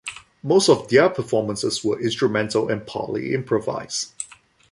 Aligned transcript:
Most 0.41 0.67
of 0.67 0.87
their 0.89 1.11
performances 1.11 1.83
were 1.83 2.01
instrumental 2.01 2.71
and 2.71 2.87
partly 2.87 3.35
improvised. 3.35 4.11